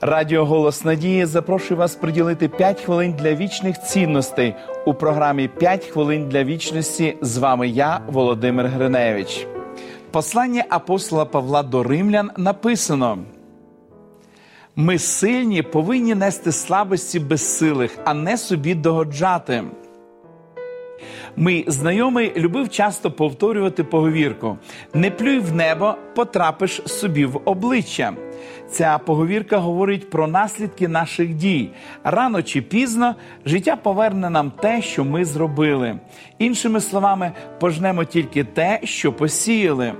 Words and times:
Радіо 0.00 0.44
Голос 0.44 0.84
Надії 0.84 1.24
запрошує 1.24 1.78
вас 1.78 1.94
приділити 1.94 2.48
5 2.48 2.80
хвилин 2.80 3.12
для 3.12 3.34
вічних 3.34 3.82
цінностей 3.82 4.54
у 4.86 4.94
програмі 4.94 5.50
«5 5.60 5.90
хвилин 5.90 6.28
для 6.28 6.44
вічності. 6.44 7.16
З 7.20 7.38
вами 7.38 7.68
я, 7.68 8.00
Володимир 8.06 8.66
Гриневич. 8.66 9.46
Послання 10.10 10.64
апостола 10.68 11.24
Павла 11.24 11.62
до 11.62 11.82
Римлян 11.82 12.30
написано: 12.36 13.18
ми 14.76 14.98
сильні 14.98 15.62
повинні 15.62 16.14
нести 16.14 16.52
слабості 16.52 17.20
безсилих, 17.20 17.98
а 18.04 18.14
не 18.14 18.38
собі 18.38 18.74
догоджати. 18.74 19.64
Мій 21.36 21.64
знайомий 21.66 22.32
любив 22.36 22.68
часто 22.68 23.10
повторювати 23.10 23.84
поговірку: 23.84 24.58
не 24.94 25.10
плюй 25.10 25.38
в 25.38 25.54
небо, 25.54 25.94
потрапиш 26.14 26.82
собі 26.86 27.24
в 27.24 27.40
обличчя. 27.44 28.12
Ця 28.70 28.98
поговірка 28.98 29.58
говорить 29.58 30.10
про 30.10 30.26
наслідки 30.26 30.88
наших 30.88 31.34
дій. 31.34 31.70
Рано 32.04 32.42
чи 32.42 32.62
пізно 32.62 33.14
життя 33.46 33.76
поверне 33.76 34.30
нам 34.30 34.50
те, 34.50 34.82
що 34.82 35.04
ми 35.04 35.24
зробили. 35.24 35.98
Іншими 36.38 36.80
словами, 36.80 37.32
пожнемо 37.60 38.04
тільки 38.04 38.44
те, 38.44 38.80
що 38.84 39.12
посіяли. 39.12 39.92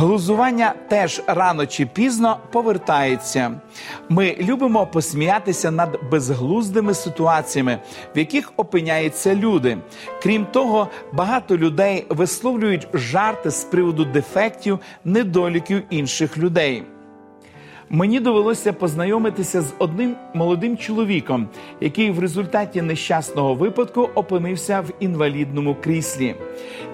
Глузування 0.00 0.74
теж 0.88 1.22
рано 1.26 1.66
чи 1.66 1.86
пізно 1.86 2.38
повертається. 2.52 3.60
Ми 4.08 4.36
любимо 4.40 4.86
посміятися 4.86 5.70
над 5.70 5.98
безглуздими 6.10 6.94
ситуаціями, 6.94 7.78
в 8.14 8.18
яких 8.18 8.52
опиняються 8.56 9.34
люди. 9.34 9.78
Крім 10.22 10.46
того, 10.46 10.88
багато 11.12 11.56
людей 11.56 12.06
висловлюють 12.08 12.88
жарти 12.94 13.50
з 13.50 13.64
приводу 13.64 14.04
дефектів, 14.04 14.78
недоліків 15.04 15.82
інших 15.90 16.38
людей. 16.38 16.84
Мені 17.90 18.20
довелося 18.20 18.72
познайомитися 18.72 19.62
з 19.62 19.74
одним 19.78 20.16
молодим 20.34 20.76
чоловіком, 20.76 21.48
який 21.80 22.10
в 22.10 22.18
результаті 22.18 22.82
нещасного 22.82 23.54
випадку 23.54 24.10
опинився 24.14 24.80
в 24.80 24.90
інвалідному 25.00 25.76
кріслі. 25.80 26.34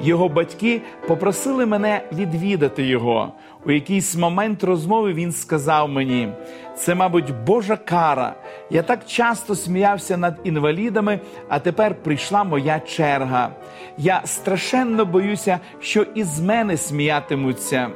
Його 0.02 0.28
батьки 0.28 0.80
попросили 1.08 1.66
мене 1.66 2.02
відвідати 2.12 2.86
його. 2.86 3.32
У 3.66 3.70
якийсь 3.70 4.16
момент 4.16 4.64
розмови 4.64 5.12
він 5.12 5.32
сказав 5.32 5.88
мені: 5.88 6.28
це, 6.76 6.94
мабуть, 6.94 7.34
Божа 7.46 7.76
кара. 7.76 8.34
Я 8.70 8.82
так 8.82 9.06
часто 9.06 9.54
сміявся 9.54 10.16
над 10.16 10.40
інвалідами, 10.44 11.20
а 11.48 11.58
тепер 11.58 11.94
прийшла 12.02 12.44
моя 12.44 12.80
черга. 12.80 13.50
Я 13.98 14.22
страшенно 14.24 15.04
боюся, 15.04 15.60
що 15.80 16.02
із 16.02 16.40
мене 16.40 16.76
сміятимуться. 16.76 17.90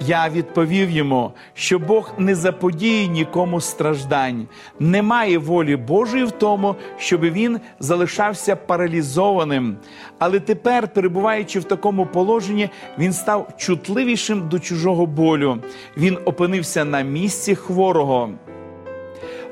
Я 0.00 0.28
відповів 0.28 0.90
йому, 0.90 1.32
що 1.54 1.78
Бог 1.78 2.12
не 2.18 2.34
заподіє 2.34 3.06
нікому 3.06 3.60
страждань, 3.60 4.48
немає 4.80 5.38
волі 5.38 5.76
Божої 5.76 6.24
в 6.24 6.30
тому, 6.30 6.76
щоб 6.98 7.20
він 7.20 7.60
залишався 7.80 8.56
паралізованим. 8.56 9.76
Але 10.18 10.40
тепер, 10.40 10.88
перебуваючи 10.88 11.60
в 11.60 11.64
такому 11.64 12.06
положенні, 12.06 12.70
він 12.98 13.12
став 13.12 13.48
чутливішим 13.56 14.48
до 14.48 14.58
чужого 14.58 15.06
болю. 15.06 15.58
Він 15.96 16.18
опинився 16.24 16.84
на 16.84 17.02
місці 17.02 17.54
хворого. 17.54 18.30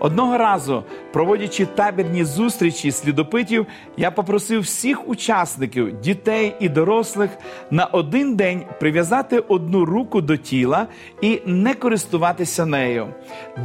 Одного 0.00 0.38
разу, 0.38 0.84
проводячи 1.12 1.66
табірні 1.66 2.24
зустрічі 2.24 2.92
слідопитів, 2.92 3.66
я 3.96 4.10
попросив 4.10 4.60
всіх 4.60 5.08
учасників, 5.08 6.00
дітей 6.00 6.54
і 6.60 6.68
дорослих, 6.68 7.30
на 7.70 7.84
один 7.84 8.36
день 8.36 8.62
прив'язати 8.80 9.38
одну 9.38 9.84
руку 9.84 10.20
до 10.20 10.36
тіла 10.36 10.86
і 11.20 11.40
не 11.46 11.74
користуватися 11.74 12.66
нею. 12.66 13.06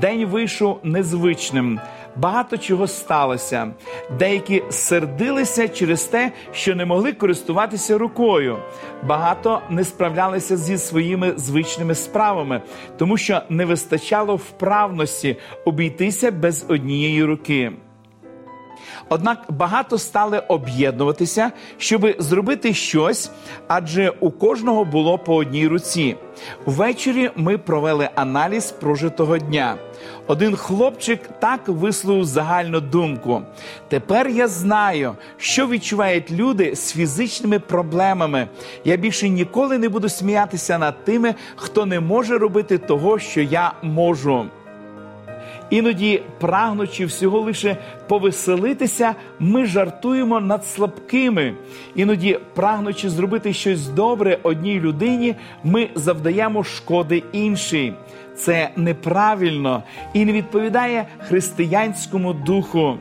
День 0.02 0.26
вийшов 0.26 0.80
незвичним. 0.84 1.80
Багато 2.16 2.58
чого 2.58 2.88
сталося. 2.88 3.72
Деякі 4.20 4.64
сердилися 4.70 5.68
через 5.68 6.04
те, 6.04 6.32
що 6.52 6.76
не 6.76 6.86
могли 6.86 7.14
користуватися 7.14 7.98
рукою. 7.98 8.58
Багато 9.04 9.62
не 9.70 9.84
справлялися 9.84 10.58
зі 10.58 10.78
своїми 10.78 11.34
звичними 11.38 11.96
справами, 11.96 12.62
тому 12.98 13.18
що 13.18 13.42
не 13.50 13.66
вистачало 13.66 14.36
вправності 14.36 15.38
обійтися 15.66 16.32
без 16.32 16.66
однієї 16.70 17.24
руки. 17.24 17.72
Однак 19.10 19.38
багато 19.50 19.98
стали 19.98 20.40
об'єднуватися, 20.40 21.52
щоб 21.78 22.08
зробити 22.20 22.74
щось, 22.74 23.32
адже 23.68 24.10
у 24.20 24.32
кожного 24.32 24.86
було 24.86 25.18
по 25.18 25.36
одній 25.36 25.68
руці. 25.68 26.16
Ввечері 26.66 27.32
ми 27.36 27.58
провели 27.58 28.10
аналіз 28.16 28.72
прожитого 28.72 29.38
дня. 29.38 29.76
Один 30.28 30.56
хлопчик 30.56 31.20
так 31.40 31.68
висловив 31.68 32.26
загальну 32.26 32.82
думку. 32.82 33.42
Тепер 33.88 34.28
я 34.28 34.48
знаю, 34.48 35.16
що 35.38 35.68
відчувають 35.68 36.32
люди 36.32 36.76
з 36.76 36.94
фізичними 36.94 37.60
проблемами. 37.60 38.48
Я 38.86 38.98
більше 38.98 39.30
ніколи 39.30 39.78
не 39.78 39.90
буду 39.90 40.10
сміятися 40.10 40.78
над 40.78 41.04
тими, 41.04 41.36
хто 41.56 41.86
не 41.86 42.00
може 42.00 42.38
робити 42.38 42.78
того, 42.78 43.20
що 43.20 43.42
я 43.42 43.74
можу. 43.82 44.46
Іноді, 45.76 46.22
прагнучи 46.40 47.06
всього 47.06 47.40
лише 47.40 47.78
повеселитися, 48.08 49.16
ми 49.40 49.66
жартуємо 49.66 50.40
над 50.40 50.66
слабкими. 50.66 51.54
Іноді, 51.96 52.40
прагнучи 52.54 53.10
зробити 53.10 53.54
щось 53.54 53.88
добре 53.88 54.38
одній 54.44 54.80
людині, 54.80 55.36
ми 55.64 55.90
завдаємо 55.96 56.64
шкоди 56.64 57.24
іншій. 57.32 57.94
Це 58.36 58.70
неправильно 58.76 59.84
і 60.14 60.26
не 60.26 60.32
відповідає 60.32 61.06
християнському 61.20 62.34
духу. 62.34 62.98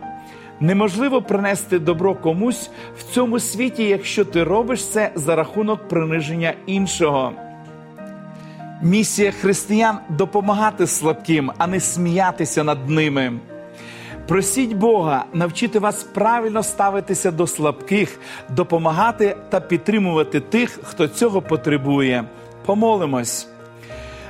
Неможливо 0.61 1.23
принести 1.23 1.79
добро 1.79 2.15
комусь 2.15 2.71
в 2.97 3.03
цьому 3.03 3.41
світі, 3.41 3.85
якщо 3.85 4.25
ти 4.25 4.45
робиш 4.45 4.89
це 4.89 5.11
за 5.15 5.37
рахунок 5.37 5.89
приниження 5.89 6.55
іншого. 6.67 7.33
Місія 8.85 9.33
християн 9.33 9.99
допомагати 10.09 10.87
слабким, 10.87 11.51
а 11.59 11.67
не 11.67 11.81
сміятися 11.81 12.65
над 12.65 12.91
ними. 12.91 13.33
Просіть 14.29 14.73
Бога 14.73 15.25
навчити 15.33 15.79
вас 15.79 16.03
правильно 16.05 16.63
ставитися 16.63 17.31
до 17.31 17.47
слабких, 17.47 18.19
допомагати 18.49 19.37
та 19.49 19.61
підтримувати 19.61 20.41
тих, 20.41 20.79
хто 20.83 21.09
цього 21.09 21.43
потребує. 21.43 22.25
Помолимось, 22.67 23.49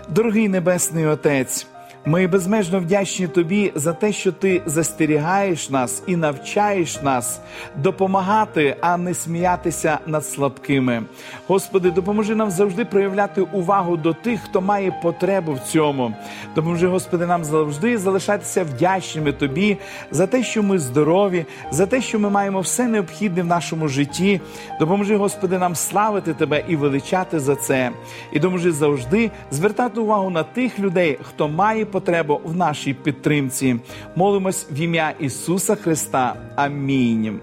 дорогий 0.09 0.48
Небесний 0.48 1.06
Отець. 1.06 1.66
Ми 2.06 2.26
безмежно 2.26 2.81
вдячні 2.81 3.26
тобі 3.28 3.72
за 3.75 3.92
те, 3.92 4.12
що 4.12 4.32
ти 4.32 4.62
застерігаєш 4.66 5.70
нас 5.70 6.03
і 6.06 6.16
навчаєш 6.16 7.03
нас 7.03 7.41
допомагати, 7.76 8.76
а 8.81 8.97
не 8.97 9.15
сміятися 9.15 9.98
над 10.06 10.26
слабкими. 10.26 11.03
Господи, 11.48 11.91
допоможи 11.91 12.34
нам 12.34 12.50
завжди 12.50 12.84
проявляти 12.84 13.41
увагу 13.41 13.97
до 13.97 14.12
тих, 14.12 14.41
хто 14.41 14.60
має 14.60 15.00
потребу 15.03 15.53
в 15.53 15.59
цьому. 15.59 16.14
Допоможи, 16.54 16.87
Господи, 16.87 17.26
нам 17.26 17.44
завжди 17.44 17.98
залишатися 17.98 18.64
вдячними 18.64 19.32
Тобі 19.32 19.76
за 20.10 20.26
те, 20.26 20.43
що 20.43 20.62
ми 20.62 20.78
здорові, 20.78 21.47
за 21.70 21.87
те, 21.87 22.03
що 22.03 22.19
ми 22.19 22.31
маємо 22.31 22.60
все 22.60 22.88
необхідне 22.88 23.43
в 23.43 23.47
нашому 23.47 23.88
житті. 23.88 24.41
Допоможи, 24.81 25.16
Господи, 25.16 25.59
нам 25.59 25.75
славити 25.75 26.34
Тебе 26.34 26.64
і 26.69 26.76
величати 26.76 27.41
за 27.41 27.56
це. 27.56 27.91
І 28.32 28.38
допоможи 28.38 28.72
завжди 28.72 29.31
звертати 29.50 30.00
увагу 30.00 30.31
на 30.31 30.43
тих 30.43 30.78
людей, 30.78 31.19
хто 31.22 31.48
має 31.48 31.87
потребу 31.94 32.41
в 32.44 32.56
нашій 32.56 32.94
підтримці. 32.94 33.76
Молимось 34.17 34.67
в 34.70 34.81
ім'я 34.81 35.14
Ісуса 35.20 35.75
Христа. 35.75 36.35
Амінь. 36.56 37.41